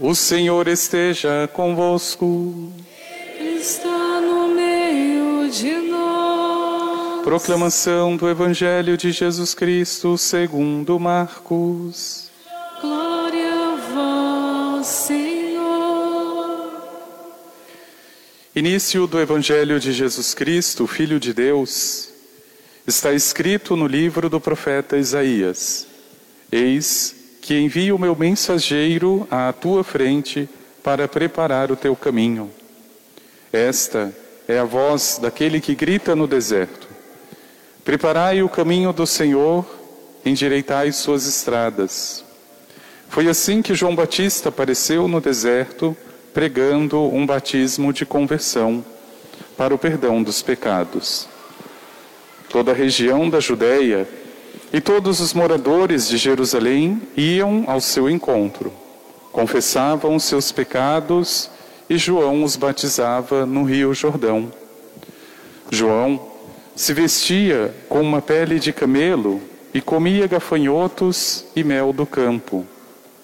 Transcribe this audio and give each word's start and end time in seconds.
O 0.00 0.14
Senhor 0.14 0.68
esteja 0.68 1.48
convosco. 1.52 2.72
Está 3.40 4.20
no 4.20 4.48
meio 4.54 5.50
de 5.50 5.74
nós. 5.90 7.24
Proclamação 7.24 8.16
do 8.16 8.28
Evangelho 8.28 8.96
de 8.96 9.10
Jesus 9.10 9.54
Cristo 9.54 10.16
segundo 10.16 11.00
Marcos. 11.00 12.30
Glória 12.80 13.52
a 13.52 14.76
vós, 14.76 14.86
Senhor. 14.86 16.70
Início 18.54 19.04
do 19.08 19.20
Evangelho 19.20 19.80
de 19.80 19.92
Jesus 19.92 20.32
Cristo, 20.32 20.86
Filho 20.86 21.18
de 21.18 21.34
Deus, 21.34 22.08
está 22.86 23.12
escrito 23.12 23.74
no 23.74 23.88
livro 23.88 24.30
do 24.30 24.40
profeta 24.40 24.96
Isaías: 24.96 25.88
Eis 26.52 27.17
que 27.48 27.58
envio 27.58 27.96
o 27.96 27.98
meu 27.98 28.14
mensageiro 28.14 29.26
à 29.30 29.50
tua 29.54 29.82
frente 29.82 30.46
para 30.82 31.08
preparar 31.08 31.72
o 31.72 31.76
teu 31.76 31.96
caminho. 31.96 32.50
Esta 33.50 34.14
é 34.46 34.58
a 34.58 34.64
voz 34.64 35.18
daquele 35.18 35.58
que 35.58 35.74
grita 35.74 36.14
no 36.14 36.26
deserto: 36.26 36.86
Preparai 37.82 38.42
o 38.42 38.50
caminho 38.50 38.92
do 38.92 39.06
Senhor, 39.06 39.64
endireitai 40.26 40.92
suas 40.92 41.26
estradas. 41.26 42.22
Foi 43.08 43.28
assim 43.28 43.62
que 43.62 43.74
João 43.74 43.96
Batista 43.96 44.50
apareceu 44.50 45.08
no 45.08 45.18
deserto, 45.18 45.96
pregando 46.34 47.02
um 47.02 47.24
batismo 47.24 47.94
de 47.94 48.04
conversão 48.04 48.84
para 49.56 49.74
o 49.74 49.78
perdão 49.78 50.22
dos 50.22 50.42
pecados. 50.42 51.26
Toda 52.50 52.72
a 52.72 52.74
região 52.74 53.30
da 53.30 53.40
Judéia 53.40 54.06
e 54.72 54.80
todos 54.80 55.20
os 55.20 55.32
moradores 55.32 56.08
de 56.08 56.16
Jerusalém 56.16 57.00
iam 57.16 57.64
ao 57.66 57.80
seu 57.80 58.08
encontro, 58.08 58.72
confessavam 59.32 60.14
os 60.14 60.24
seus 60.24 60.52
pecados 60.52 61.50
e 61.88 61.96
João 61.96 62.44
os 62.44 62.56
batizava 62.56 63.46
no 63.46 63.64
Rio 63.64 63.94
Jordão. 63.94 64.52
João 65.70 66.20
se 66.76 66.92
vestia 66.92 67.74
com 67.88 68.00
uma 68.00 68.20
pele 68.20 68.58
de 68.58 68.72
camelo 68.72 69.40
e 69.72 69.80
comia 69.80 70.26
gafanhotos 70.26 71.44
e 71.56 71.64
mel 71.64 71.92
do 71.92 72.06
campo, 72.06 72.66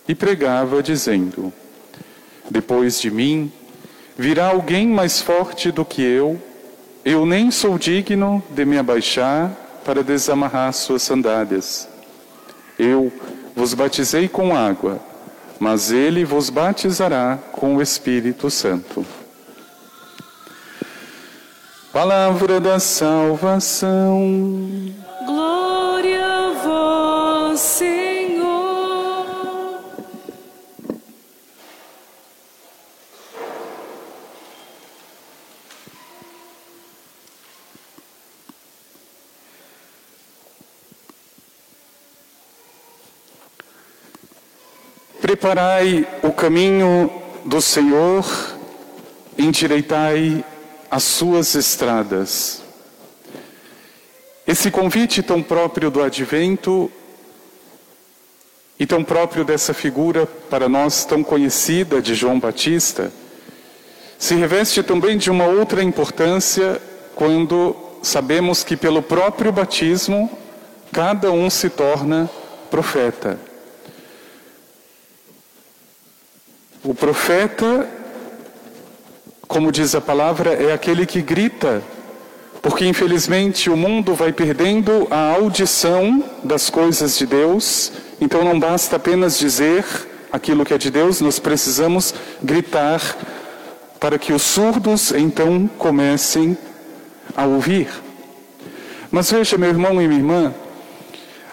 e 0.08 0.14
pregava, 0.14 0.82
dizendo: 0.82 1.52
Depois 2.50 3.00
de 3.00 3.10
mim 3.10 3.52
virá 4.16 4.48
alguém 4.48 4.86
mais 4.86 5.20
forte 5.20 5.70
do 5.70 5.84
que 5.84 6.02
eu, 6.02 6.40
eu 7.04 7.26
nem 7.26 7.50
sou 7.50 7.78
digno 7.78 8.42
de 8.50 8.64
me 8.64 8.78
abaixar 8.78 9.63
para 9.84 10.02
desamarrar 10.02 10.72
suas 10.72 11.02
sandálias. 11.02 11.88
Eu 12.78 13.12
vos 13.54 13.74
batizei 13.74 14.28
com 14.28 14.56
água, 14.56 14.98
mas 15.60 15.92
ele 15.92 16.24
vos 16.24 16.50
batizará 16.50 17.38
com 17.52 17.76
o 17.76 17.82
Espírito 17.82 18.50
Santo. 18.50 19.06
Palavra 21.92 22.58
da 22.58 22.80
salvação. 22.80 24.52
Glória 25.26 26.24
a 26.26 27.56
Senhor. 27.56 28.03
Preparai 45.34 46.06
o 46.22 46.30
caminho 46.30 47.10
do 47.44 47.60
Senhor, 47.60 48.24
endireitai 49.36 50.44
as 50.88 51.02
suas 51.02 51.56
estradas. 51.56 52.62
Esse 54.46 54.70
convite 54.70 55.24
tão 55.24 55.42
próprio 55.42 55.90
do 55.90 56.00
advento 56.00 56.88
e 58.78 58.86
tão 58.86 59.02
próprio 59.02 59.44
dessa 59.44 59.74
figura 59.74 60.24
para 60.24 60.68
nós 60.68 61.04
tão 61.04 61.24
conhecida 61.24 62.00
de 62.00 62.14
João 62.14 62.38
Batista, 62.38 63.12
se 64.16 64.36
reveste 64.36 64.84
também 64.84 65.18
de 65.18 65.32
uma 65.32 65.46
outra 65.46 65.82
importância 65.82 66.80
quando 67.16 67.74
sabemos 68.04 68.62
que 68.62 68.76
pelo 68.76 69.02
próprio 69.02 69.50
batismo 69.50 70.30
cada 70.92 71.32
um 71.32 71.50
se 71.50 71.68
torna 71.68 72.30
profeta. 72.70 73.36
O 76.84 76.94
profeta, 76.94 77.88
como 79.48 79.72
diz 79.72 79.94
a 79.94 80.02
palavra, 80.02 80.52
é 80.52 80.70
aquele 80.70 81.06
que 81.06 81.22
grita, 81.22 81.82
porque 82.60 82.84
infelizmente 82.84 83.70
o 83.70 83.76
mundo 83.76 84.12
vai 84.14 84.34
perdendo 84.34 85.08
a 85.10 85.32
audição 85.32 86.22
das 86.42 86.68
coisas 86.68 87.16
de 87.16 87.24
Deus, 87.24 87.90
então 88.20 88.44
não 88.44 88.60
basta 88.60 88.96
apenas 88.96 89.38
dizer 89.38 89.82
aquilo 90.30 90.62
que 90.62 90.74
é 90.74 90.78
de 90.78 90.90
Deus, 90.90 91.22
nós 91.22 91.38
precisamos 91.38 92.14
gritar 92.42 93.00
para 93.98 94.18
que 94.18 94.34
os 94.34 94.42
surdos 94.42 95.10
então 95.12 95.66
comecem 95.78 96.54
a 97.34 97.46
ouvir. 97.46 97.88
Mas 99.10 99.30
veja, 99.30 99.56
meu 99.56 99.70
irmão 99.70 100.02
e 100.02 100.06
minha 100.06 100.20
irmã, 100.20 100.54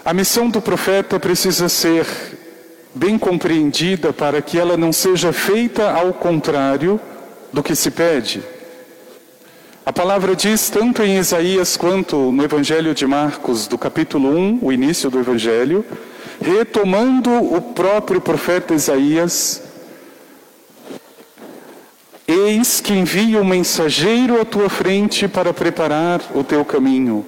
a 0.03 0.13
missão 0.13 0.49
do 0.49 0.61
profeta 0.61 1.17
precisa 1.17 1.69
ser 1.69 2.05
bem 2.93 3.17
compreendida 3.17 4.11
para 4.11 4.41
que 4.41 4.57
ela 4.57 4.75
não 4.75 4.91
seja 4.91 5.31
feita 5.31 5.91
ao 5.91 6.13
contrário 6.13 6.99
do 7.51 7.63
que 7.63 7.75
se 7.75 7.91
pede. 7.91 8.43
A 9.85 9.91
palavra 9.91 10.35
diz 10.35 10.69
tanto 10.69 11.01
em 11.01 11.17
Isaías 11.17 11.75
quanto 11.75 12.31
no 12.31 12.43
Evangelho 12.43 12.93
de 12.93 13.05
Marcos, 13.07 13.67
do 13.67 13.77
capítulo 13.77 14.29
1, 14.29 14.59
o 14.61 14.71
início 14.71 15.09
do 15.09 15.19
Evangelho, 15.19 15.83
retomando 16.39 17.31
o 17.31 17.61
próprio 17.61 18.21
profeta 18.21 18.73
Isaías, 18.73 19.63
Eis 22.27 22.79
que 22.79 22.93
envio 22.93 23.41
um 23.41 23.43
mensageiro 23.43 24.39
à 24.39 24.45
tua 24.45 24.69
frente 24.69 25.27
para 25.27 25.53
preparar 25.53 26.21
o 26.33 26.45
teu 26.45 26.63
caminho. 26.63 27.25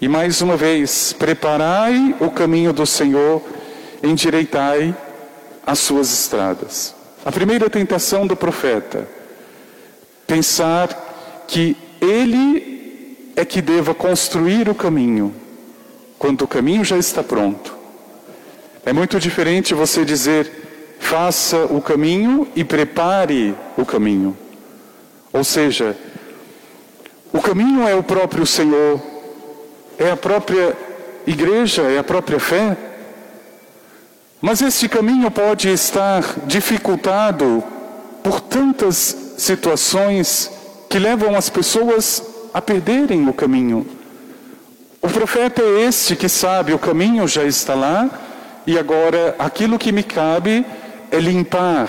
E 0.00 0.06
mais 0.06 0.40
uma 0.40 0.56
vez, 0.56 1.12
preparai 1.12 2.14
o 2.20 2.30
caminho 2.30 2.72
do 2.72 2.86
Senhor 2.86 3.42
endireitai 4.06 4.94
as 5.66 5.78
suas 5.78 6.12
estradas. 6.12 6.94
A 7.24 7.32
primeira 7.32 7.68
tentação 7.68 8.26
do 8.26 8.36
profeta, 8.36 9.08
pensar 10.26 11.44
que 11.48 11.76
ele 12.00 13.32
é 13.34 13.44
que 13.44 13.60
deva 13.60 13.94
construir 13.94 14.68
o 14.68 14.74
caminho, 14.74 15.34
quando 16.18 16.42
o 16.42 16.48
caminho 16.48 16.84
já 16.84 16.96
está 16.96 17.22
pronto. 17.22 17.74
É 18.84 18.92
muito 18.92 19.18
diferente 19.18 19.74
você 19.74 20.04
dizer, 20.04 20.96
faça 21.00 21.64
o 21.66 21.82
caminho 21.82 22.48
e 22.54 22.64
prepare 22.64 23.54
o 23.76 23.84
caminho. 23.84 24.36
Ou 25.32 25.44
seja, 25.44 25.96
o 27.32 27.40
caminho 27.40 27.86
é 27.86 27.94
o 27.94 28.02
próprio 28.02 28.46
Senhor, 28.46 29.00
é 29.98 30.10
a 30.10 30.16
própria 30.16 30.76
igreja, 31.26 31.82
é 31.82 31.98
a 31.98 32.04
própria 32.04 32.38
fé. 32.38 32.76
Mas 34.46 34.62
esse 34.62 34.88
caminho 34.88 35.28
pode 35.28 35.68
estar 35.68 36.22
dificultado 36.46 37.64
por 38.22 38.40
tantas 38.40 39.34
situações 39.36 40.48
que 40.88 41.00
levam 41.00 41.34
as 41.34 41.50
pessoas 41.50 42.22
a 42.54 42.62
perderem 42.62 43.28
o 43.28 43.32
caminho. 43.32 43.84
O 45.02 45.08
profeta 45.08 45.60
é 45.62 45.80
este 45.80 46.14
que 46.14 46.28
sabe 46.28 46.72
o 46.72 46.78
caminho 46.78 47.26
já 47.26 47.42
está 47.42 47.74
lá 47.74 48.08
e 48.64 48.78
agora 48.78 49.34
aquilo 49.36 49.80
que 49.80 49.90
me 49.90 50.04
cabe 50.04 50.64
é 51.10 51.18
limpar, 51.18 51.88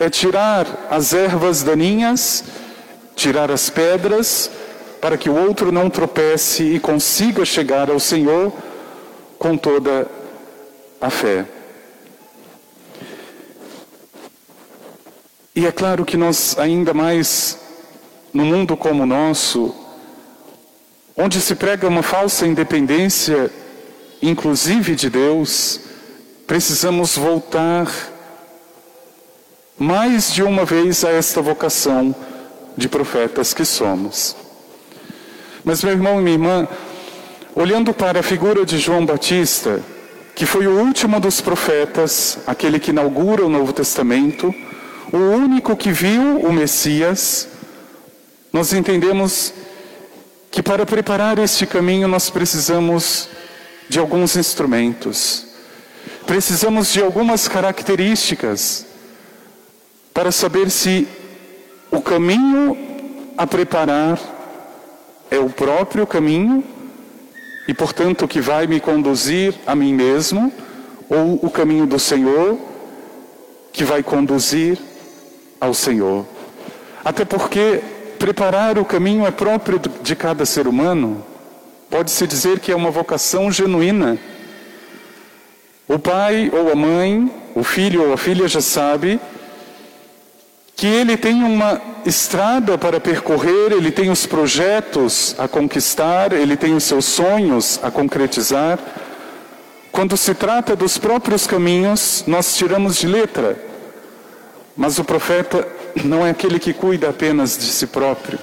é 0.00 0.08
tirar 0.08 0.66
as 0.90 1.12
ervas 1.12 1.62
daninhas, 1.62 2.44
tirar 3.14 3.50
as 3.50 3.68
pedras, 3.68 4.50
para 5.02 5.18
que 5.18 5.28
o 5.28 5.36
outro 5.36 5.70
não 5.70 5.90
tropece 5.90 6.62
e 6.62 6.80
consiga 6.80 7.44
chegar 7.44 7.90
ao 7.90 8.00
Senhor 8.00 8.50
com 9.38 9.54
toda 9.54 10.08
a 10.98 11.10
fé. 11.10 11.44
E 15.56 15.66
é 15.66 15.70
claro 15.70 16.04
que 16.04 16.16
nós, 16.16 16.58
ainda 16.58 16.92
mais 16.92 17.56
no 18.32 18.44
mundo 18.44 18.76
como 18.76 19.04
o 19.04 19.06
nosso, 19.06 19.72
onde 21.16 21.40
se 21.40 21.54
prega 21.54 21.86
uma 21.86 22.02
falsa 22.02 22.44
independência, 22.44 23.48
inclusive 24.20 24.96
de 24.96 25.08
Deus, 25.08 25.78
precisamos 26.44 27.16
voltar 27.16 27.86
mais 29.78 30.32
de 30.32 30.42
uma 30.42 30.64
vez 30.64 31.04
a 31.04 31.10
esta 31.10 31.40
vocação 31.40 32.12
de 32.76 32.88
profetas 32.88 33.54
que 33.54 33.64
somos. 33.64 34.34
Mas, 35.62 35.84
meu 35.84 35.92
irmão 35.92 36.18
e 36.18 36.22
minha 36.22 36.34
irmã, 36.34 36.68
olhando 37.54 37.94
para 37.94 38.18
a 38.18 38.24
figura 38.24 38.66
de 38.66 38.76
João 38.76 39.06
Batista, 39.06 39.80
que 40.34 40.46
foi 40.46 40.66
o 40.66 40.80
último 40.80 41.20
dos 41.20 41.40
profetas, 41.40 42.38
aquele 42.44 42.80
que 42.80 42.90
inaugura 42.90 43.46
o 43.46 43.48
Novo 43.48 43.72
Testamento, 43.72 44.52
o 45.14 45.16
único 45.16 45.76
que 45.76 45.92
viu 45.92 46.40
o 46.40 46.52
Messias, 46.52 47.46
nós 48.52 48.72
entendemos 48.72 49.54
que 50.50 50.60
para 50.60 50.84
preparar 50.84 51.38
este 51.38 51.64
caminho 51.66 52.08
nós 52.08 52.30
precisamos 52.30 53.28
de 53.88 54.00
alguns 54.00 54.34
instrumentos, 54.34 55.46
precisamos 56.26 56.92
de 56.92 57.00
algumas 57.00 57.46
características 57.46 58.86
para 60.12 60.32
saber 60.32 60.68
se 60.68 61.06
o 61.92 62.00
caminho 62.00 62.76
a 63.38 63.46
preparar 63.46 64.18
é 65.30 65.38
o 65.38 65.48
próprio 65.48 66.08
caminho 66.08 66.64
e, 67.68 67.72
portanto, 67.72 68.26
que 68.26 68.40
vai 68.40 68.66
me 68.66 68.80
conduzir 68.80 69.54
a 69.64 69.76
mim 69.76 69.94
mesmo, 69.94 70.52
ou 71.08 71.38
o 71.40 71.48
caminho 71.48 71.86
do 71.86 72.00
Senhor 72.00 72.58
que 73.72 73.84
vai 73.84 74.02
conduzir 74.02 74.76
ao 75.60 75.74
Senhor. 75.74 76.26
Até 77.04 77.24
porque 77.24 77.80
preparar 78.18 78.78
o 78.78 78.84
caminho 78.84 79.26
é 79.26 79.30
próprio 79.30 79.80
de 80.02 80.16
cada 80.16 80.46
ser 80.46 80.66
humano. 80.66 81.24
Pode-se 81.90 82.26
dizer 82.26 82.60
que 82.60 82.72
é 82.72 82.76
uma 82.76 82.90
vocação 82.90 83.52
genuína. 83.52 84.18
O 85.86 85.98
pai 85.98 86.50
ou 86.52 86.72
a 86.72 86.74
mãe, 86.74 87.30
o 87.54 87.62
filho 87.62 88.06
ou 88.06 88.12
a 88.14 88.16
filha 88.16 88.48
já 88.48 88.60
sabe 88.60 89.20
que 90.76 90.86
ele 90.86 91.16
tem 91.16 91.42
uma 91.42 91.80
estrada 92.04 92.76
para 92.76 92.98
percorrer, 92.98 93.72
ele 93.72 93.90
tem 93.90 94.10
os 94.10 94.26
projetos 94.26 95.34
a 95.38 95.46
conquistar, 95.46 96.32
ele 96.32 96.56
tem 96.56 96.74
os 96.74 96.84
seus 96.84 97.04
sonhos 97.04 97.78
a 97.82 97.90
concretizar. 97.90 98.78
Quando 99.92 100.16
se 100.16 100.34
trata 100.34 100.74
dos 100.74 100.98
próprios 100.98 101.46
caminhos, 101.46 102.24
nós 102.26 102.56
tiramos 102.56 102.96
de 102.96 103.06
letra. 103.06 103.56
Mas 104.76 104.98
o 104.98 105.04
profeta 105.04 105.66
não 106.04 106.26
é 106.26 106.30
aquele 106.30 106.58
que 106.58 106.72
cuida 106.72 107.10
apenas 107.10 107.56
de 107.56 107.64
si 107.64 107.86
próprio. 107.86 108.38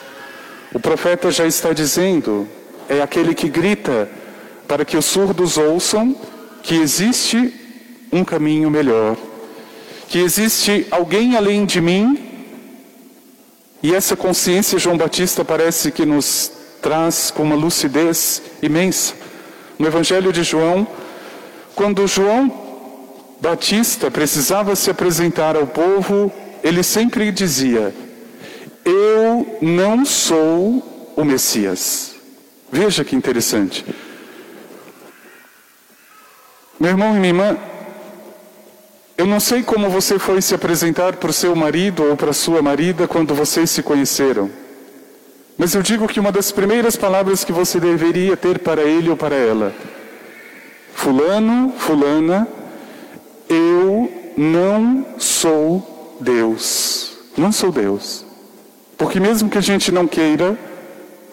O 0.74 0.80
profeta 0.80 1.30
já 1.30 1.46
está 1.46 1.74
dizendo, 1.74 2.48
é 2.88 3.02
aquele 3.02 3.34
que 3.34 3.50
grita 3.50 4.10
para 4.68 4.86
que 4.86 4.96
os 4.96 5.06
surdos 5.06 5.58
ouçam 5.58 6.16
que 6.64 6.76
existe 6.76 7.54
um 8.12 8.24
caminho 8.24 8.70
melhor, 8.70 9.18
que 10.08 10.20
existe 10.20 10.88
alguém 10.92 11.36
além 11.36 11.66
de 11.66 11.82
mim, 11.82 12.30
e 13.84 13.96
essa 13.96 14.16
consciência 14.16 14.78
João 14.78 14.98
Batista 14.98 15.44
parece 15.44 15.92
que 15.92 16.06
nos 16.06 16.52
traz 16.82 17.32
com 17.32 17.44
uma 17.44 17.56
lucidez 17.56 18.42
imensa. 18.62 19.16
No 19.80 19.88
Evangelho 19.88 20.32
de 20.32 20.44
João, 20.44 20.88
quando 21.76 22.08
João 22.08 22.61
Batista 23.42 24.12
precisava 24.12 24.76
se 24.76 24.92
apresentar 24.92 25.56
ao 25.56 25.66
povo, 25.66 26.32
ele 26.64 26.84
sempre 26.84 27.32
dizia: 27.32 27.92
Eu 28.86 29.58
não 29.60 30.06
sou 30.06 31.12
o 31.16 31.26
Messias. 31.26 32.14
Veja 32.72 33.04
que 33.04 33.16
interessante. 33.16 33.84
Meu 36.80 36.92
irmão 36.92 37.16
e 37.16 37.20
minha 37.20 37.30
irmã, 37.30 37.58
eu 39.18 39.26
não 39.26 39.40
sei 39.40 39.64
como 39.64 39.90
você 39.90 40.20
foi 40.20 40.40
se 40.42 40.54
apresentar 40.54 41.16
para 41.18 41.32
o 41.32 41.34
seu 41.34 41.56
marido 41.56 42.04
ou 42.04 42.16
para 42.16 42.34
sua 42.34 42.62
marida 42.62 43.08
quando 43.08 43.34
vocês 43.34 43.72
se 43.72 43.82
conheceram. 43.82 44.52
Mas 45.58 45.74
eu 45.74 45.82
digo 45.82 46.08
que 46.08 46.20
uma 46.20 46.32
das 46.32 46.52
primeiras 46.52 46.96
palavras 46.96 47.44
que 47.44 47.52
você 47.52 47.80
deveria 47.80 48.38
ter 48.38 48.60
para 48.60 48.84
ele 48.84 49.10
ou 49.10 49.18
para 49.18 49.36
ela: 49.36 49.74
Fulano, 50.94 51.74
Fulana, 51.78 52.48
eu 53.52 54.12
não 54.38 55.06
sou 55.18 56.18
Deus. 56.20 57.18
Não 57.38 57.52
sou 57.52 57.72
Deus. 57.72 58.26
Porque 58.98 59.20
mesmo 59.20 59.50
que 59.50 59.58
a 59.58 59.62
gente 59.62 59.92
não 59.92 60.08
queira, 60.08 60.58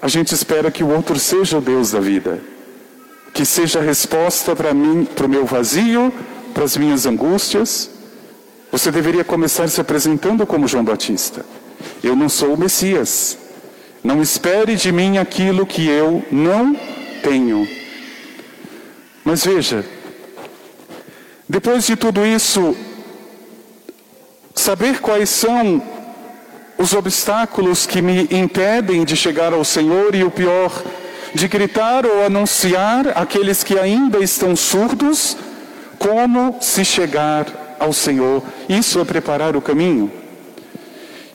a 0.02 0.08
gente 0.08 0.34
espera 0.34 0.70
que 0.70 0.82
o 0.82 0.88
outro 0.88 1.18
seja 1.18 1.58
o 1.58 1.60
Deus 1.60 1.92
da 1.92 2.00
vida. 2.00 2.40
Que 3.32 3.44
seja 3.44 3.78
a 3.78 3.82
resposta 3.82 4.56
para 4.56 4.74
mim, 4.74 5.04
para 5.04 5.26
o 5.26 5.28
meu 5.28 5.46
vazio, 5.46 6.12
para 6.52 6.64
as 6.64 6.76
minhas 6.76 7.06
angústias. 7.06 7.90
Você 8.72 8.90
deveria 8.90 9.24
começar 9.24 9.68
se 9.68 9.80
apresentando 9.80 10.46
como 10.46 10.66
João 10.66 10.84
Batista. 10.84 11.44
Eu 12.02 12.16
não 12.16 12.28
sou 12.28 12.54
o 12.54 12.58
Messias. 12.58 13.38
Não 14.02 14.20
espere 14.22 14.74
de 14.74 14.90
mim 14.90 15.18
aquilo 15.18 15.66
que 15.66 15.88
eu 15.88 16.24
não 16.30 16.76
tenho. 17.22 17.68
Mas 19.24 19.44
veja, 19.44 19.84
depois 21.48 21.86
de 21.86 21.96
tudo 21.96 22.26
isso, 22.26 22.76
saber 24.54 25.00
quais 25.00 25.30
são 25.30 25.82
os 26.76 26.92
obstáculos 26.92 27.86
que 27.86 28.02
me 28.02 28.28
impedem 28.30 29.02
de 29.02 29.16
chegar 29.16 29.54
ao 29.54 29.64
Senhor 29.64 30.14
e 30.14 30.22
o 30.22 30.30
pior, 30.30 30.70
de 31.34 31.48
gritar 31.48 32.04
ou 32.04 32.22
anunciar 32.22 33.16
àqueles 33.16 33.64
que 33.64 33.78
ainda 33.78 34.18
estão 34.18 34.54
surdos 34.54 35.38
como 35.98 36.58
se 36.60 36.84
chegar 36.84 37.76
ao 37.80 37.94
Senhor. 37.94 38.42
Isso 38.68 39.00
é 39.00 39.04
preparar 39.04 39.56
o 39.56 39.62
caminho. 39.62 40.12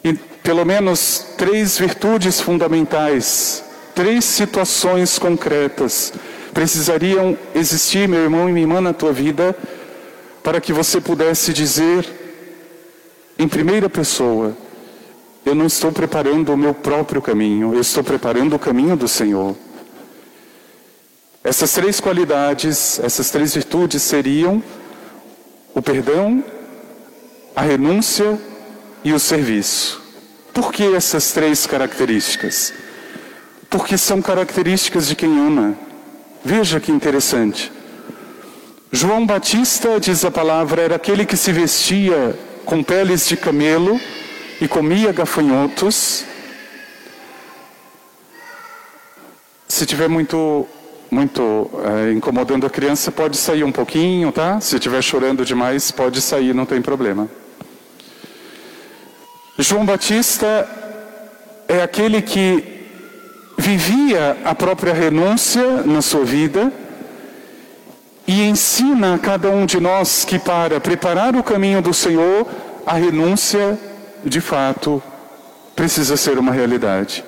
E 0.03 0.13
pelo 0.13 0.63
menos 0.63 1.25
três 1.37 1.77
virtudes 1.77 2.39
fundamentais, 2.39 3.63
três 3.95 4.25
situações 4.25 5.17
concretas 5.17 6.13
precisariam 6.53 7.35
existir, 7.55 8.07
meu 8.07 8.21
irmão 8.21 8.47
e 8.47 8.51
minha 8.51 8.63
irmã, 8.63 8.79
na 8.79 8.93
tua 8.93 9.11
vida 9.11 9.55
para 10.43 10.59
que 10.59 10.73
você 10.73 10.99
pudesse 10.99 11.53
dizer 11.53 12.05
em 13.39 13.47
primeira 13.47 13.89
pessoa: 13.89 14.55
Eu 15.45 15.55
não 15.55 15.65
estou 15.65 15.91
preparando 15.91 16.53
o 16.53 16.57
meu 16.57 16.73
próprio 16.73 17.21
caminho, 17.21 17.73
eu 17.73 17.81
estou 17.81 18.03
preparando 18.03 18.55
o 18.55 18.59
caminho 18.59 18.97
do 18.97 19.07
Senhor. 19.07 19.55
Essas 21.43 21.71
três 21.71 21.99
qualidades, 21.99 22.99
essas 22.99 23.29
três 23.29 23.53
virtudes 23.53 24.01
seriam 24.01 24.61
o 25.73 25.81
perdão, 25.81 26.43
a 27.55 27.61
renúncia 27.61 28.39
e 29.03 29.11
o 29.11 29.19
serviço. 29.19 30.01
Por 30.53 30.71
que 30.71 30.83
essas 30.95 31.31
três 31.31 31.65
características? 31.65 32.73
Porque 33.69 33.97
são 33.97 34.21
características 34.21 35.07
de 35.07 35.15
quem 35.15 35.39
ama. 35.39 35.75
Veja 36.45 36.79
que 36.79 36.91
interessante. 36.91 37.71
João 38.95 39.25
Batista, 39.25 39.99
diz 39.99 40.23
a 40.23 40.29
palavra, 40.29 40.83
era 40.83 40.95
aquele 40.97 41.25
que 41.25 41.35
se 41.35 41.51
vestia 41.51 42.37
com 42.63 42.83
peles 42.83 43.27
de 43.27 43.35
camelo 43.35 43.99
e 44.61 44.67
comia 44.67 45.11
gafanhotos. 45.11 46.23
Se 49.67 49.87
tiver 49.87 50.07
muito 50.07 50.67
muito 51.09 51.71
é, 51.83 52.11
incomodando 52.11 52.67
a 52.67 52.69
criança, 52.69 53.11
pode 53.11 53.35
sair 53.35 53.63
um 53.63 53.71
pouquinho, 53.71 54.31
tá? 54.31 54.61
Se 54.61 54.75
estiver 54.75 55.01
chorando 55.01 55.43
demais, 55.43 55.89
pode 55.89 56.21
sair, 56.21 56.53
não 56.53 56.65
tem 56.65 56.79
problema. 56.79 57.27
João 59.57 59.87
Batista 59.87 60.69
é 61.67 61.81
aquele 61.81 62.21
que 62.21 62.63
vivia 63.57 64.37
a 64.45 64.53
própria 64.53 64.93
renúncia 64.93 65.81
na 65.83 66.03
sua 66.03 66.23
vida 66.23 66.71
e 68.27 68.43
ensina 68.43 69.15
a 69.15 69.19
cada 69.19 69.49
um 69.49 69.65
de 69.65 69.79
nós 69.79 70.23
que 70.23 70.39
para 70.39 70.79
preparar 70.79 71.35
o 71.35 71.43
caminho 71.43 71.81
do 71.81 71.93
Senhor, 71.93 72.47
a 72.85 72.93
renúncia, 72.93 73.77
de 74.23 74.39
fato, 74.39 75.01
precisa 75.75 76.15
ser 76.15 76.37
uma 76.37 76.51
realidade. 76.51 77.23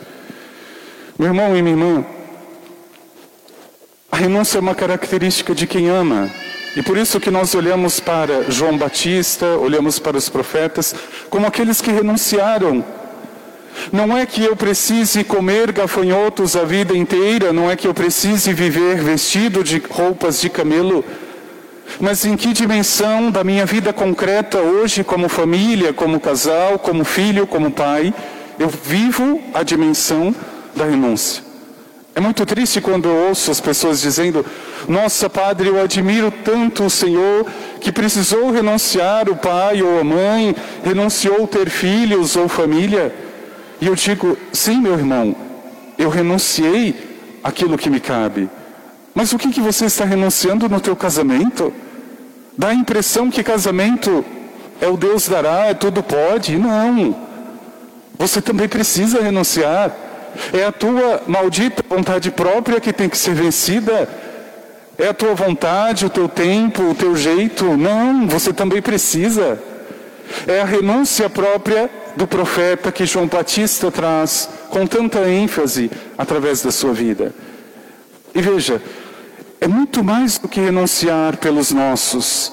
Meu 1.17 1.29
irmão 1.29 1.55
e 1.55 1.61
minha 1.61 1.75
irmã, 1.75 2.05
a 4.11 4.17
renúncia 4.17 4.57
é 4.57 4.61
uma 4.61 4.75
característica 4.75 5.53
de 5.53 5.67
quem 5.67 5.89
ama. 5.89 6.29
E 6.75 6.81
por 6.81 6.97
isso 6.97 7.19
que 7.19 7.31
nós 7.31 7.55
olhamos 7.55 7.99
para 7.99 8.49
João 8.49 8.77
Batista, 8.77 9.45
olhamos 9.57 9.97
para 9.97 10.17
os 10.17 10.27
profetas, 10.27 10.93
como 11.29 11.47
aqueles 11.47 11.81
que 11.81 11.91
renunciaram 11.91 12.83
não 13.91 14.17
é 14.17 14.25
que 14.25 14.43
eu 14.43 14.55
precise 14.55 15.23
comer 15.23 15.71
gafanhotos 15.71 16.55
a 16.55 16.63
vida 16.63 16.95
inteira, 16.95 17.51
não 17.51 17.69
é 17.69 17.75
que 17.75 17.87
eu 17.87 17.93
precise 17.93 18.53
viver 18.53 18.97
vestido 18.97 19.63
de 19.63 19.81
roupas 19.89 20.39
de 20.39 20.49
camelo, 20.49 21.03
mas 21.99 22.25
em 22.25 22.35
que 22.35 22.53
dimensão 22.53 23.29
da 23.31 23.43
minha 23.43 23.65
vida 23.65 23.93
concreta 23.93 24.59
hoje, 24.59 25.03
como 25.03 25.29
família, 25.29 25.93
como 25.93 26.19
casal, 26.19 26.79
como 26.79 27.03
filho, 27.03 27.47
como 27.47 27.71
pai, 27.71 28.13
eu 28.59 28.69
vivo 28.69 29.41
a 29.53 29.63
dimensão 29.63 30.33
da 30.75 30.85
renúncia. 30.85 31.43
É 32.13 32.21
muito 32.21 32.45
triste 32.45 32.79
quando 32.79 33.09
eu 33.09 33.27
ouço 33.27 33.51
as 33.51 33.59
pessoas 33.59 33.99
dizendo: 33.99 34.45
Nossa, 34.87 35.29
Padre, 35.29 35.67
eu 35.67 35.81
admiro 35.81 36.31
tanto 36.31 36.85
o 36.85 36.89
Senhor 36.89 37.45
que 37.81 37.91
precisou 37.91 38.51
renunciar 38.51 39.29
o 39.29 39.35
pai 39.35 39.81
ou 39.81 39.99
a 39.99 40.03
mãe, 40.03 40.55
renunciou 40.81 41.45
ter 41.45 41.69
filhos 41.69 42.37
ou 42.37 42.47
família. 42.47 43.13
E 43.81 43.87
eu 43.87 43.95
digo: 43.95 44.37
sim, 44.51 44.81
meu 44.81 44.93
irmão, 44.93 45.35
eu 45.97 46.09
renunciei 46.09 46.95
aquilo 47.43 47.77
que 47.77 47.89
me 47.89 47.99
cabe. 47.99 48.49
Mas 49.13 49.31
o 49.31 49.37
que, 49.37 49.49
que 49.49 49.61
você 49.61 49.85
está 49.85 50.03
renunciando 50.03 50.67
no 50.67 50.81
teu 50.81 50.95
casamento? 50.95 51.73
Dá 52.57 52.69
a 52.69 52.73
impressão 52.73 53.29
que 53.29 53.43
casamento 53.43 54.25
é 54.81 54.87
o 54.87 54.97
Deus 54.97 55.27
dará, 55.27 55.67
é 55.67 55.73
tudo 55.73 56.03
pode. 56.03 56.57
Não. 56.57 57.15
Você 58.17 58.41
também 58.41 58.67
precisa 58.67 59.21
renunciar. 59.21 59.91
É 60.51 60.65
a 60.65 60.71
tua 60.71 61.23
maldita 61.27 61.83
vontade 61.87 62.29
própria 62.29 62.81
que 62.81 62.91
tem 62.91 63.07
que 63.07 63.17
ser 63.17 63.33
vencida. 63.33 64.09
É 64.97 65.07
a 65.07 65.13
tua 65.13 65.33
vontade, 65.33 66.05
o 66.05 66.09
teu 66.09 66.27
tempo, 66.27 66.83
o 66.83 66.95
teu 66.95 67.15
jeito. 67.15 67.77
Não, 67.77 68.27
você 68.27 68.51
também 68.51 68.81
precisa. 68.81 69.59
É 70.47 70.61
a 70.61 70.65
renúncia 70.65 71.29
própria 71.29 71.89
do 72.15 72.27
profeta 72.27 72.91
que 72.91 73.05
João 73.05 73.27
Batista 73.27 73.91
traz 73.91 74.49
com 74.69 74.87
tanta 74.87 75.29
ênfase 75.29 75.91
através 76.17 76.61
da 76.61 76.71
sua 76.71 76.93
vida. 76.93 77.33
E 78.33 78.41
veja, 78.41 78.81
é 79.59 79.67
muito 79.67 80.03
mais 80.03 80.37
do 80.37 80.47
que 80.47 80.59
renunciar 80.59 81.37
pelos 81.37 81.71
nossos. 81.71 82.51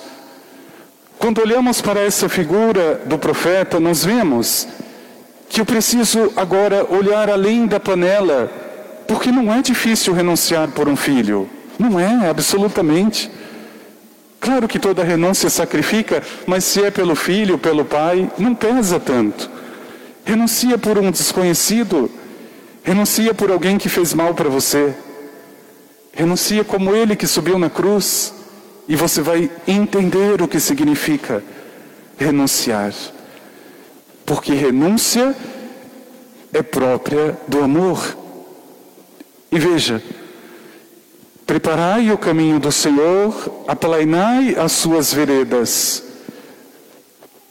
Quando 1.18 1.40
olhamos 1.40 1.80
para 1.80 2.00
essa 2.00 2.28
figura 2.28 3.00
do 3.06 3.18
profeta, 3.18 3.78
nós 3.78 4.04
vemos 4.04 4.66
que 5.48 5.60
eu 5.60 5.66
preciso 5.66 6.32
agora 6.36 6.86
olhar 6.90 7.28
além 7.28 7.66
da 7.66 7.78
panela, 7.78 8.50
porque 9.06 9.30
não 9.30 9.52
é 9.52 9.60
difícil 9.60 10.14
renunciar 10.14 10.68
por 10.68 10.88
um 10.88 10.96
filho. 10.96 11.48
Não 11.78 12.00
é, 12.00 12.28
absolutamente. 12.28 13.30
Claro 14.42 14.66
que 14.66 14.76
toda 14.76 15.04
renúncia 15.04 15.48
sacrifica, 15.48 16.20
mas 16.48 16.64
se 16.64 16.82
é 16.82 16.90
pelo 16.90 17.14
filho, 17.14 17.56
pelo 17.56 17.84
pai, 17.84 18.28
não 18.36 18.56
pesa 18.56 18.98
tanto. 18.98 19.48
Renuncia 20.24 20.76
por 20.76 20.98
um 20.98 21.12
desconhecido, 21.12 22.10
renuncia 22.82 23.32
por 23.32 23.52
alguém 23.52 23.78
que 23.78 23.88
fez 23.88 24.12
mal 24.12 24.34
para 24.34 24.48
você. 24.48 24.92
Renuncia 26.12 26.64
como 26.64 26.92
ele 26.92 27.14
que 27.14 27.24
subiu 27.24 27.56
na 27.56 27.70
cruz, 27.70 28.34
e 28.88 28.96
você 28.96 29.22
vai 29.22 29.48
entender 29.64 30.42
o 30.42 30.48
que 30.48 30.58
significa 30.58 31.40
renunciar. 32.18 32.92
Porque 34.26 34.54
renúncia 34.54 35.36
é 36.52 36.64
própria 36.64 37.38
do 37.46 37.62
amor. 37.62 38.18
E 39.52 39.58
veja, 39.60 40.02
Preparai 41.52 42.10
o 42.10 42.16
caminho 42.16 42.58
do 42.58 42.72
Senhor, 42.72 43.64
aplainai 43.68 44.56
as 44.58 44.72
suas 44.72 45.12
veredas. 45.12 46.02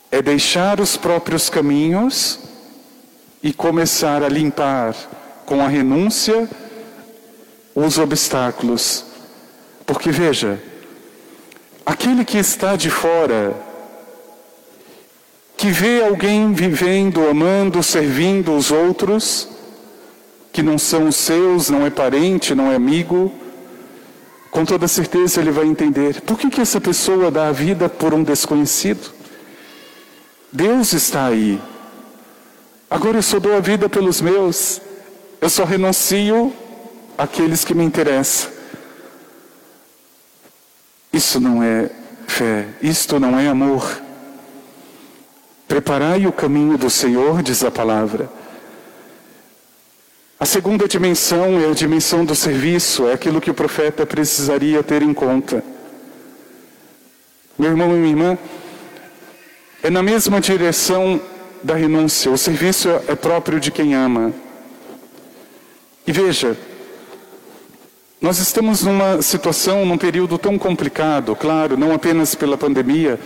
É 0.09 0.23
deixar 0.23 0.79
os 0.79 0.97
próprios 0.97 1.51
caminhos 1.51 2.39
e 3.43 3.53
começar 3.53 4.23
a 4.23 4.27
limpar 4.27 4.95
com 5.45 5.63
a 5.63 5.67
renúncia 5.67 6.49
os 7.75 7.99
obstáculos. 7.99 9.05
Porque 9.85 10.09
veja, 10.09 10.59
aquele 11.85 12.25
que 12.25 12.39
está 12.39 12.75
de 12.75 12.89
fora, 12.89 13.53
que 15.55 15.69
vê 15.69 16.01
alguém 16.01 16.51
vivendo, 16.53 17.29
amando, 17.29 17.83
servindo 17.83 18.55
os 18.55 18.71
outros, 18.71 19.47
que 20.51 20.63
não 20.63 20.79
são 20.79 21.07
os 21.07 21.17
seus, 21.17 21.69
não 21.69 21.85
é 21.85 21.91
parente, 21.91 22.55
não 22.55 22.71
é 22.71 22.75
amigo, 22.75 23.31
com 24.51 24.65
toda 24.65 24.85
certeza 24.87 25.39
ele 25.39 25.49
vai 25.49 25.65
entender 25.65 26.21
por 26.21 26.37
que, 26.37 26.49
que 26.49 26.59
essa 26.59 26.81
pessoa 26.81 27.31
dá 27.31 27.47
a 27.47 27.51
vida 27.53 27.87
por 27.87 28.13
um 28.13 28.21
desconhecido. 28.21 29.11
Deus 30.51 30.91
está 30.91 31.27
aí. 31.27 31.59
Agora 32.89 33.17
eu 33.17 33.21
só 33.21 33.39
dou 33.39 33.55
a 33.55 33.61
vida 33.61 33.87
pelos 33.87 34.19
meus, 34.19 34.81
eu 35.39 35.49
só 35.49 35.63
renuncio 35.63 36.53
àqueles 37.17 37.63
que 37.63 37.73
me 37.73 37.85
interessam. 37.85 38.51
Isso 41.13 41.39
não 41.39 41.63
é 41.63 41.89
fé, 42.27 42.67
isto 42.81 43.17
não 43.17 43.39
é 43.39 43.47
amor. 43.47 44.01
Preparai 45.65 46.27
o 46.27 46.33
caminho 46.33 46.77
do 46.77 46.89
Senhor, 46.89 47.41
diz 47.41 47.63
a 47.63 47.71
palavra. 47.71 48.40
Segunda 50.51 50.85
dimensão 50.85 51.61
é 51.61 51.69
a 51.69 51.73
dimensão 51.73 52.25
do 52.25 52.35
serviço, 52.35 53.07
é 53.07 53.13
aquilo 53.13 53.39
que 53.39 53.49
o 53.49 53.53
profeta 53.53 54.05
precisaria 54.05 54.83
ter 54.83 55.01
em 55.01 55.13
conta. 55.13 55.63
Meu 57.57 57.69
irmão 57.69 57.95
e 57.95 57.97
minha 57.97 58.09
irmã, 58.09 58.37
é 59.81 59.89
na 59.89 60.03
mesma 60.03 60.41
direção 60.41 61.21
da 61.63 61.73
renúncia, 61.75 62.29
o 62.29 62.37
serviço 62.37 62.89
é 63.07 63.15
próprio 63.15 63.61
de 63.61 63.71
quem 63.71 63.95
ama. 63.95 64.33
E 66.05 66.11
veja, 66.11 66.57
nós 68.19 68.37
estamos 68.39 68.83
numa 68.83 69.21
situação, 69.21 69.85
num 69.85 69.97
período 69.97 70.37
tão 70.37 70.59
complicado, 70.59 71.33
claro, 71.33 71.77
não 71.77 71.93
apenas 71.93 72.35
pela 72.35 72.57
pandemia, 72.57 73.17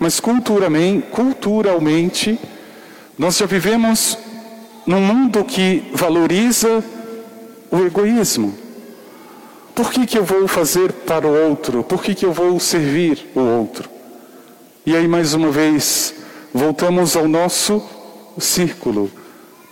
mas 0.00 0.18
culturalmente, 0.18 1.06
culturalmente 1.12 2.36
nós 3.16 3.36
já 3.36 3.46
vivemos 3.46 4.18
num 4.86 5.00
mundo 5.00 5.44
que 5.44 5.90
valoriza 5.92 6.82
o 7.70 7.78
egoísmo. 7.78 8.54
Por 9.74 9.90
que, 9.90 10.06
que 10.06 10.16
eu 10.16 10.24
vou 10.24 10.46
fazer 10.46 10.92
para 10.92 11.26
o 11.26 11.48
outro? 11.48 11.82
Por 11.82 12.02
que, 12.02 12.14
que 12.14 12.24
eu 12.24 12.32
vou 12.32 12.60
servir 12.60 13.26
o 13.34 13.40
outro? 13.40 13.90
E 14.86 14.94
aí, 14.94 15.08
mais 15.08 15.34
uma 15.34 15.50
vez, 15.50 16.14
voltamos 16.52 17.16
ao 17.16 17.26
nosso 17.26 17.82
círculo, 18.38 19.10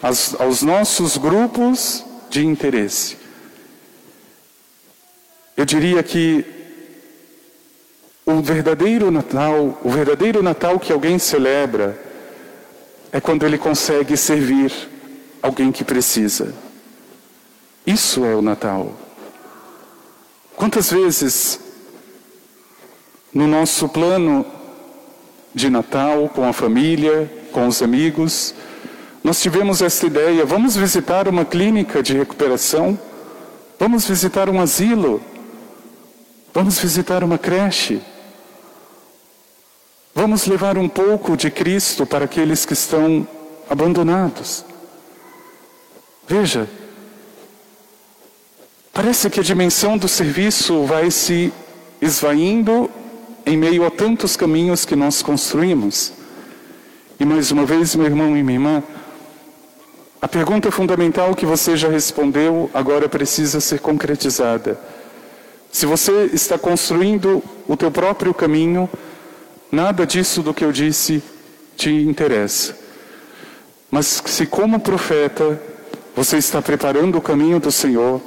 aos, 0.03 0.41
aos 0.41 0.63
nossos 0.63 1.17
grupos 1.17 2.05
de 2.29 2.45
interesse. 2.45 3.17
Eu 5.57 5.65
diria 5.65 6.03
que 6.03 6.45
o 8.25 8.41
verdadeiro 8.41 9.11
Natal, 9.11 9.79
o 9.85 9.91
verdadeiro 9.91 10.43
Natal 10.43 10.81
que 10.81 10.93
alguém 10.93 11.19
celebra, 11.19 12.01
é 13.13 13.21
quando 13.21 13.45
ele 13.45 13.59
consegue 13.59 14.17
servir 14.17 14.73
alguém 15.43 15.73
que 15.73 15.85
precisa. 15.85 16.55
Isso 17.85 18.25
é 18.25 18.35
o 18.35 18.41
Natal. 18.41 18.93
Quantas 20.55 20.91
vezes 20.91 21.59
no 23.35 23.49
nosso 23.49 23.89
plano 23.89 24.47
de 25.53 25.69
Natal, 25.69 26.29
com 26.29 26.49
a 26.49 26.53
família, 26.53 27.31
com 27.51 27.67
os 27.67 27.83
amigos, 27.83 28.55
nós 29.25 29.41
tivemos 29.41 29.83
esta 29.83 30.07
ideia: 30.07 30.45
vamos 30.45 30.77
visitar 30.77 31.27
uma 31.27 31.45
clínica 31.45 32.03
de 32.03 32.17
recuperação, 32.17 32.99
vamos 33.79 34.07
visitar 34.07 34.49
um 34.49 34.61
asilo, 34.61 35.21
vamos 36.55 36.79
visitar 36.79 37.25
uma 37.25 37.39
creche, 37.39 38.01
vamos 40.15 40.47
levar 40.47 40.79
um 40.79 40.89
pouco 40.89 41.37
de 41.37 41.51
Cristo 41.51 42.07
para 42.07 42.27
aqueles 42.27 42.65
que 42.65 42.75
estão 42.75 43.27
abandonados. 43.69 44.65
Veja, 46.27 46.69
parece 48.93 49.29
que 49.29 49.41
a 49.41 49.43
dimensão 49.43 49.99
do 49.99 50.09
serviço 50.09 50.85
vai 50.85 51.11
se 51.11 51.53
esvaindo 52.01 52.91
em 53.45 53.57
meio 53.57 53.85
a 53.85 53.91
tantos 53.91 54.37
caminhos 54.37 54.85
que 54.85 54.95
nós 54.95 55.23
construímos. 55.23 56.13
E 57.19 57.25
mais 57.25 57.51
uma 57.51 57.65
vez, 57.65 57.95
meu 57.95 58.07
irmão 58.07 58.37
e 58.37 58.43
minha 58.43 58.57
irmã, 58.57 58.83
a 60.21 60.29
pergunta 60.29 60.71
fundamental 60.71 61.35
que 61.35 61.45
você 61.45 61.77
já 61.77 61.89
respondeu 61.89 62.71
agora 62.73 63.09
precisa 63.09 63.61
ser 63.61 63.81
concretizada. 63.81 64.79
Se 65.71 65.87
você 65.87 66.31
está 66.33 66.57
construindo 66.57 67.43
o 67.67 67.77
teu 67.77 67.91
próprio 67.91 68.33
caminho, 68.33 68.89
nada 69.71 70.07
disso 70.07 70.43
do 70.43 70.55
que 70.55 70.65
eu 70.65 70.71
disse 70.71 71.23
te 71.77 71.91
interessa. 71.91 72.77
Mas 73.91 74.23
se 74.27 74.47
como 74.47 74.79
profeta 74.79 75.61
você 76.15 76.37
está 76.37 76.61
preparando 76.61 77.19
o 77.19 77.23
caminho 77.23 77.59
do 77.59 77.73
Senhor. 77.73 78.21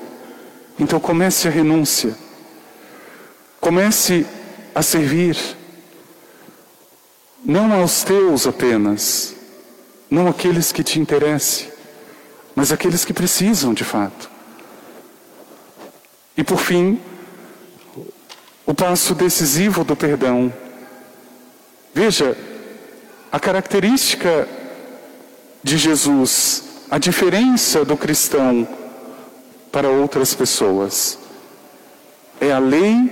Então 0.79 0.99
comece 0.99 1.47
a 1.47 1.51
renúncia. 1.51 2.15
Comece 3.59 4.25
a 4.73 4.81
servir. 4.81 5.37
Não 7.43 7.71
aos 7.71 8.03
teus 8.03 8.47
apenas, 8.47 9.35
não 10.09 10.27
aqueles 10.27 10.71
que 10.71 10.83
te 10.83 10.99
interessem, 10.99 11.71
mas 12.55 12.71
aqueles 12.71 13.05
que 13.05 13.13
precisam 13.13 13.73
de 13.73 13.83
fato. 13.83 14.29
E 16.35 16.43
por 16.43 16.57
fim, 16.57 16.99
o 18.65 18.73
passo 18.73 19.13
decisivo 19.13 19.83
do 19.83 19.95
perdão. 19.95 20.51
Veja, 21.93 22.35
a 23.31 23.39
característica 23.39 24.49
de 25.63 25.77
Jesus 25.77 26.64
a 26.95 26.97
diferença 26.97 27.83
do 27.83 27.97
cristão 27.97 28.65
para 29.69 29.89
outras 29.89 30.33
pessoas 30.33 31.19
é 32.39 32.53
a 32.53 32.57
lei 32.57 33.11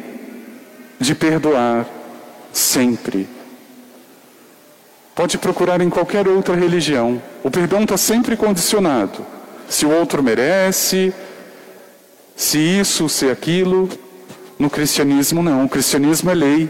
de 1.02 1.13
perdoar 1.13 1.86
sempre. 2.54 3.28
Pode 5.13 5.38
procurar 5.38 5.82
em 5.82 5.90
qualquer 5.90 6.30
outra 6.30 6.56
religião. 6.56 7.22
O 7.44 7.52
perdão 7.52 7.84
está 7.84 7.98
sempre 7.98 8.38
condicionado. 8.38 9.25
Se 9.68 9.86
o 9.86 9.92
outro 9.92 10.24
merece, 10.24 11.13
se 12.38 12.58
isso, 12.58 13.10
se 13.10 13.30
aquilo. 13.30 13.90
No 14.58 14.70
cristianismo, 14.70 15.44
não. 15.44 15.66
O 15.66 15.70
cristianismo 15.70 16.32
é 16.32 16.34
lei. 16.34 16.70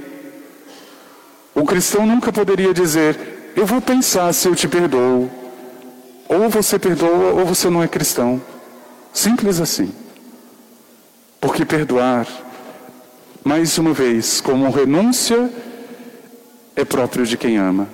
O 1.54 1.64
cristão 1.64 2.08
nunca 2.08 2.34
poderia 2.34 2.74
dizer: 2.74 3.54
Eu 3.56 3.68
vou 3.68 3.80
pensar 3.80 4.34
se 4.34 4.48
eu 4.48 4.56
te 4.56 4.68
perdoo. 4.68 5.43
Ou 6.28 6.50
você 6.50 6.80
perdoa 6.80 7.34
ou 7.34 7.46
você 7.46 7.70
não 7.70 7.84
é 7.84 7.88
cristão. 7.88 8.42
Simples 9.14 9.60
assim. 9.60 9.94
Porque 11.40 11.66
perdoar, 11.66 12.28
mais 13.44 13.78
uma 13.78 13.94
vez, 13.94 14.40
como 14.42 14.70
renúncia, 14.72 15.50
é 16.76 16.86
próprio 16.86 17.26
de 17.26 17.38
quem 17.38 17.58
ama. 17.58 17.88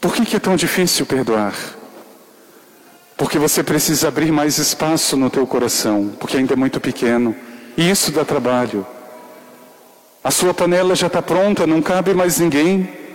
Por 0.00 0.14
que, 0.14 0.24
que 0.24 0.36
é 0.36 0.38
tão 0.38 0.56
difícil 0.56 1.04
perdoar? 1.04 1.54
Porque 3.16 3.38
você 3.38 3.62
precisa 3.62 4.08
abrir 4.08 4.30
mais 4.30 4.58
espaço 4.58 5.16
no 5.16 5.30
teu 5.30 5.46
coração, 5.46 6.14
porque 6.20 6.36
ainda 6.36 6.52
é 6.52 6.56
muito 6.56 6.80
pequeno. 6.80 7.34
E 7.76 7.90
isso 7.90 8.12
dá 8.12 8.24
trabalho. 8.24 8.86
A 10.22 10.30
sua 10.30 10.52
panela 10.52 10.94
já 10.94 11.06
está 11.06 11.22
pronta, 11.22 11.66
não 11.66 11.80
cabe 11.80 12.12
mais 12.14 12.38
ninguém. 12.38 13.05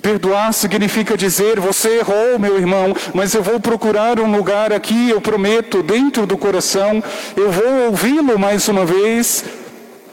Perdoar 0.00 0.52
significa 0.52 1.16
dizer: 1.16 1.60
Você 1.60 1.98
errou, 1.98 2.38
meu 2.38 2.58
irmão, 2.58 2.94
mas 3.14 3.34
eu 3.34 3.42
vou 3.42 3.60
procurar 3.60 4.18
um 4.18 4.34
lugar 4.34 4.72
aqui, 4.72 5.10
eu 5.10 5.20
prometo, 5.20 5.82
dentro 5.82 6.26
do 6.26 6.36
coração, 6.36 7.02
eu 7.36 7.50
vou 7.50 7.86
ouvi-lo 7.86 8.38
mais 8.38 8.68
uma 8.68 8.84
vez, 8.84 9.44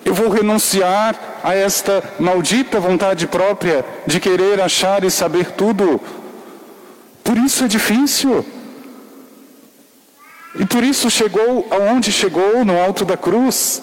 eu 0.05 0.13
vou 0.13 0.29
renunciar 0.29 1.15
a 1.43 1.55
esta 1.55 2.03
maldita 2.19 2.79
vontade 2.79 3.25
própria 3.27 3.85
de 4.05 4.19
querer 4.19 4.61
achar 4.61 5.03
e 5.03 5.09
saber 5.09 5.51
tudo. 5.51 5.99
Por 7.23 7.37
isso 7.37 7.63
é 7.63 7.67
difícil. 7.67 8.45
E 10.59 10.65
por 10.65 10.83
isso 10.83 11.09
chegou 11.09 11.67
aonde 11.69 12.11
chegou, 12.11 12.65
no 12.65 12.79
alto 12.79 13.05
da 13.05 13.15
cruz. 13.15 13.81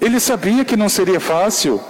Ele 0.00 0.18
sabia 0.18 0.64
que 0.64 0.76
não 0.76 0.88
seria 0.88 1.20
fácil. 1.20 1.80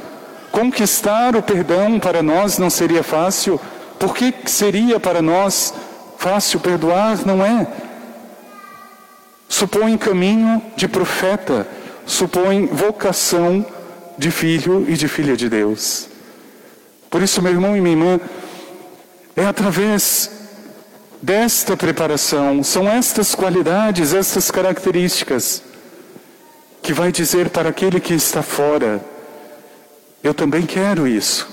Conquistar 0.50 1.36
o 1.36 1.42
perdão 1.42 1.98
para 1.98 2.22
nós 2.22 2.58
não 2.58 2.70
seria 2.70 3.02
fácil. 3.02 3.60
Por 3.98 4.14
que 4.14 4.32
seria 4.46 4.98
para 5.00 5.20
nós 5.22 5.74
fácil 6.18 6.60
perdoar? 6.60 7.26
Não 7.26 7.44
é. 7.44 7.66
Supõe 9.48 9.96
caminho 9.96 10.60
de 10.76 10.88
profeta, 10.88 11.66
supõe 12.04 12.66
vocação 12.66 13.64
de 14.18 14.30
filho 14.30 14.84
e 14.88 14.94
de 14.94 15.08
filha 15.08 15.36
de 15.36 15.48
Deus. 15.48 16.08
Por 17.10 17.22
isso, 17.22 17.40
meu 17.40 17.52
irmão 17.52 17.76
e 17.76 17.80
minha 17.80 17.96
irmã, 17.96 18.20
é 19.36 19.44
através 19.46 20.30
desta 21.22 21.76
preparação, 21.76 22.62
são 22.62 22.88
estas 22.88 23.34
qualidades, 23.34 24.14
estas 24.14 24.50
características, 24.50 25.62
que 26.82 26.92
vai 26.92 27.10
dizer 27.10 27.50
para 27.50 27.68
aquele 27.68 28.00
que 28.00 28.14
está 28.14 28.42
fora: 28.42 29.00
Eu 30.22 30.34
também 30.34 30.62
quero 30.62 31.06
isso. 31.06 31.46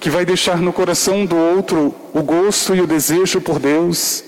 Que 0.00 0.10
vai 0.10 0.24
deixar 0.24 0.58
no 0.58 0.72
coração 0.72 1.24
do 1.24 1.36
outro 1.36 1.94
o 2.12 2.22
gosto 2.22 2.74
e 2.74 2.80
o 2.80 2.86
desejo 2.86 3.40
por 3.40 3.58
Deus. 3.58 4.24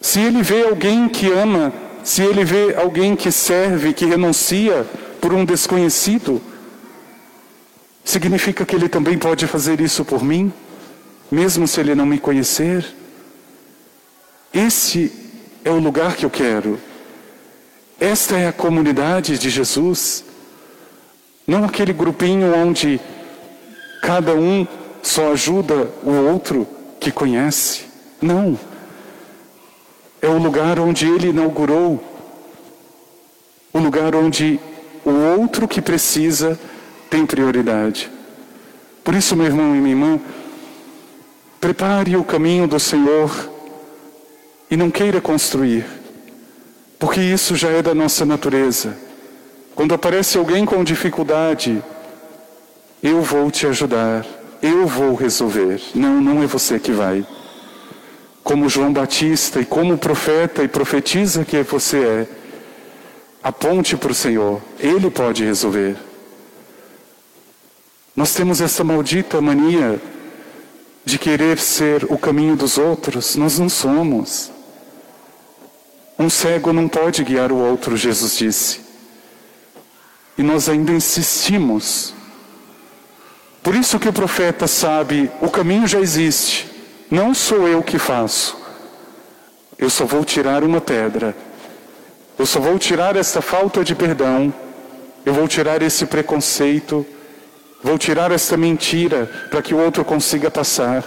Se 0.00 0.20
ele 0.20 0.42
vê 0.42 0.62
alguém 0.64 1.08
que 1.08 1.30
ama, 1.32 1.72
se 2.02 2.22
ele 2.22 2.44
vê 2.44 2.74
alguém 2.74 3.16
que 3.16 3.30
serve, 3.32 3.92
que 3.92 4.06
renuncia 4.06 4.86
por 5.20 5.32
um 5.32 5.44
desconhecido, 5.44 6.40
significa 8.04 8.64
que 8.64 8.76
ele 8.76 8.88
também 8.88 9.18
pode 9.18 9.46
fazer 9.46 9.80
isso 9.80 10.04
por 10.04 10.22
mim, 10.22 10.52
mesmo 11.30 11.66
se 11.66 11.80
ele 11.80 11.94
não 11.94 12.06
me 12.06 12.18
conhecer. 12.18 12.86
Esse 14.54 15.12
é 15.64 15.70
o 15.70 15.78
lugar 15.78 16.14
que 16.14 16.24
eu 16.24 16.30
quero. 16.30 16.78
Esta 17.98 18.36
é 18.36 18.46
a 18.46 18.52
comunidade 18.52 19.38
de 19.38 19.50
Jesus. 19.50 20.24
Não 21.46 21.64
aquele 21.64 21.92
grupinho 21.92 22.54
onde 22.54 23.00
cada 24.02 24.34
um 24.34 24.66
só 25.02 25.32
ajuda 25.32 25.88
o 26.02 26.10
outro 26.10 26.66
que 26.98 27.12
conhece. 27.12 27.84
Não. 28.20 28.58
É 30.20 30.28
o 30.28 30.38
lugar 30.38 30.80
onde 30.80 31.06
ele 31.06 31.28
inaugurou. 31.28 32.02
O 33.72 33.78
lugar 33.78 34.14
onde 34.16 34.58
o 35.04 35.10
outro 35.38 35.68
que 35.68 35.80
precisa 35.80 36.58
tem 37.08 37.24
prioridade. 37.24 38.10
Por 39.04 39.14
isso, 39.14 39.36
meu 39.36 39.46
irmão 39.46 39.76
e 39.76 39.78
minha 39.78 39.94
irmã, 39.94 40.20
prepare 41.60 42.16
o 42.16 42.24
caminho 42.24 42.66
do 42.66 42.80
Senhor 42.80 43.30
e 44.68 44.76
não 44.76 44.90
queira 44.90 45.20
construir, 45.20 45.86
porque 46.98 47.20
isso 47.20 47.54
já 47.54 47.68
é 47.68 47.82
da 47.82 47.94
nossa 47.94 48.24
natureza. 48.24 49.05
Quando 49.76 49.94
aparece 49.94 50.38
alguém 50.38 50.64
com 50.64 50.82
dificuldade, 50.82 51.84
eu 53.02 53.20
vou 53.20 53.50
te 53.50 53.66
ajudar, 53.66 54.24
eu 54.62 54.86
vou 54.86 55.14
resolver. 55.14 55.82
Não, 55.94 56.18
não 56.18 56.42
é 56.42 56.46
você 56.46 56.78
que 56.80 56.92
vai. 56.92 57.26
Como 58.42 58.70
João 58.70 58.90
Batista 58.90 59.60
e 59.60 59.66
como 59.66 59.98
profeta 59.98 60.64
e 60.64 60.68
profetiza 60.68 61.44
que 61.44 61.62
você 61.62 61.98
é, 61.98 62.26
aponte 63.42 63.98
para 63.98 64.12
o 64.12 64.14
Senhor, 64.14 64.62
Ele 64.80 65.10
pode 65.10 65.44
resolver. 65.44 65.94
Nós 68.16 68.32
temos 68.32 68.62
essa 68.62 68.82
maldita 68.82 69.42
mania 69.42 70.00
de 71.04 71.18
querer 71.18 71.58
ser 71.58 72.04
o 72.04 72.16
caminho 72.16 72.56
dos 72.56 72.78
outros, 72.78 73.36
nós 73.36 73.58
não 73.58 73.68
somos. 73.68 74.50
Um 76.18 76.30
cego 76.30 76.72
não 76.72 76.88
pode 76.88 77.22
guiar 77.22 77.52
o 77.52 77.58
outro, 77.58 77.94
Jesus 77.94 78.38
disse. 78.38 78.85
E 80.36 80.42
nós 80.42 80.68
ainda 80.68 80.92
insistimos. 80.92 82.14
Por 83.62 83.74
isso 83.74 83.98
que 83.98 84.08
o 84.08 84.12
profeta 84.12 84.66
sabe, 84.66 85.30
o 85.40 85.48
caminho 85.48 85.86
já 85.86 85.98
existe. 85.98 86.70
Não 87.10 87.34
sou 87.34 87.66
eu 87.66 87.82
que 87.82 87.98
faço. 87.98 88.56
Eu 89.78 89.90
só 89.90 90.04
vou 90.04 90.24
tirar 90.24 90.62
uma 90.62 90.80
pedra. 90.80 91.36
Eu 92.38 92.46
só 92.46 92.60
vou 92.60 92.78
tirar 92.78 93.16
essa 93.16 93.40
falta 93.40 93.82
de 93.82 93.94
perdão. 93.94 94.52
Eu 95.24 95.32
vou 95.32 95.48
tirar 95.48 95.82
esse 95.82 96.06
preconceito. 96.06 97.06
Vou 97.82 97.98
tirar 97.98 98.30
essa 98.30 98.56
mentira 98.56 99.30
para 99.50 99.62
que 99.62 99.74
o 99.74 99.78
outro 99.78 100.04
consiga 100.04 100.50
passar. 100.50 101.04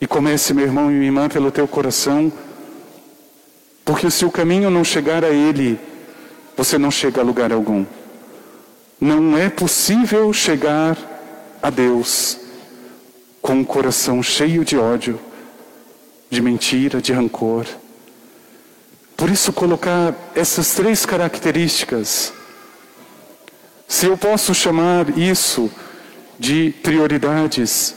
E 0.00 0.06
comece, 0.06 0.54
meu 0.54 0.64
irmão 0.64 0.90
e 0.90 0.94
minha 0.94 1.06
irmã, 1.06 1.28
pelo 1.28 1.50
teu 1.50 1.68
coração 1.68 2.32
porque 3.90 4.08
se 4.08 4.24
o 4.24 4.30
caminho 4.30 4.70
não 4.70 4.84
chegar 4.84 5.24
a 5.24 5.30
Ele, 5.30 5.76
você 6.60 6.76
não 6.76 6.90
chega 6.90 7.22
a 7.22 7.24
lugar 7.24 7.50
algum. 7.54 7.86
Não 9.00 9.34
é 9.34 9.48
possível 9.48 10.30
chegar 10.30 10.94
a 11.62 11.70
Deus 11.70 12.38
com 13.40 13.54
um 13.54 13.64
coração 13.64 14.22
cheio 14.22 14.62
de 14.62 14.76
ódio, 14.76 15.18
de 16.28 16.42
mentira, 16.42 17.00
de 17.00 17.14
rancor. 17.14 17.64
Por 19.16 19.30
isso, 19.30 19.54
colocar 19.54 20.14
essas 20.34 20.74
três 20.74 21.06
características, 21.06 22.30
se 23.88 24.04
eu 24.04 24.18
posso 24.18 24.54
chamar 24.54 25.16
isso 25.16 25.70
de 26.38 26.74
prioridades, 26.82 27.94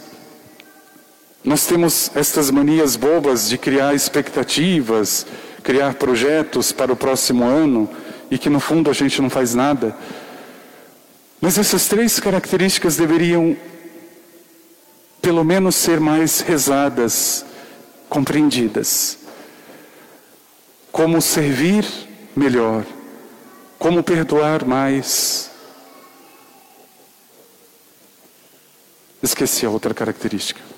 nós 1.44 1.66
temos 1.66 2.12
estas 2.16 2.50
manias 2.50 2.96
bobas 2.96 3.50
de 3.50 3.58
criar 3.58 3.94
expectativas, 3.94 5.26
criar 5.62 5.96
projetos 5.96 6.72
para 6.72 6.94
o 6.94 6.96
próximo 6.96 7.44
ano 7.44 7.90
e 8.34 8.38
que 8.40 8.50
no 8.50 8.60
fundo 8.60 8.90
a 8.90 8.94
gente 8.94 9.22
não 9.22 9.30
faz 9.30 9.54
nada. 9.54 9.96
Mas 11.40 11.56
essas 11.60 11.88
três 11.88 12.20
características 12.20 12.98
deveriam, 12.98 13.56
pelo 15.22 15.44
menos, 15.44 15.76
ser 15.76 16.00
mais 16.00 16.40
rezadas, 16.40 17.46
compreendidas. 18.10 19.20
Como 20.92 21.22
servir 21.22 21.86
melhor, 22.36 22.84
como 23.78 24.02
perdoar 24.02 24.66
mais. 24.66 25.52
Esqueci 29.22 29.64
a 29.64 29.70
outra 29.70 29.94
característica. 29.94 30.74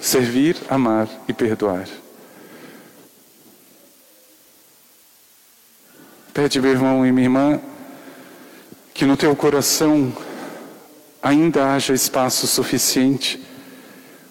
servir, 0.00 0.56
amar 0.68 1.08
e 1.26 1.32
perdoar. 1.32 1.88
Pede, 6.32 6.60
meu 6.60 6.70
irmão 6.70 7.06
e 7.06 7.12
minha 7.12 7.26
irmã, 7.26 7.60
que 8.94 9.04
no 9.04 9.16
teu 9.16 9.34
coração 9.36 10.12
ainda 11.22 11.74
haja 11.74 11.92
espaço 11.92 12.46
suficiente 12.46 13.42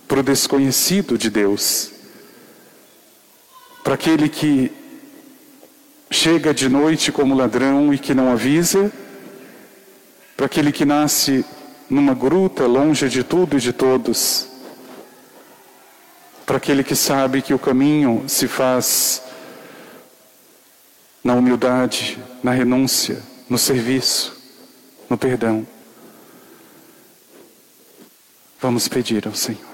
para 0.07 0.19
o 0.19 0.23
desconhecido 0.23 1.17
de 1.17 1.29
Deus, 1.29 1.91
para 3.83 3.93
aquele 3.93 4.27
que 4.27 4.71
chega 6.09 6.53
de 6.53 6.67
noite 6.67 7.11
como 7.11 7.35
ladrão 7.35 7.93
e 7.93 7.97
que 7.97 8.13
não 8.13 8.31
avisa, 8.31 8.91
para 10.35 10.47
aquele 10.47 10.71
que 10.71 10.85
nasce 10.85 11.45
numa 11.89 12.13
gruta 12.13 12.65
longe 12.65 13.07
de 13.09 13.23
tudo 13.23 13.57
e 13.57 13.61
de 13.61 13.71
todos 13.71 14.51
para 16.51 16.57
aquele 16.57 16.83
que 16.83 16.97
sabe 16.97 17.41
que 17.41 17.53
o 17.53 17.59
caminho 17.59 18.25
se 18.27 18.45
faz 18.45 19.23
na 21.23 21.33
humildade, 21.35 22.17
na 22.43 22.51
renúncia, 22.51 23.21
no 23.49 23.57
serviço, 23.57 24.35
no 25.09 25.17
perdão. 25.17 25.65
Vamos 28.59 28.87
pedir 28.87 29.27
ao 29.27 29.33
Senhor. 29.33 29.70